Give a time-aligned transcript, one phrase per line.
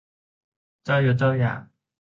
[0.85, 1.61] เจ้ายศเจ้าอย่าง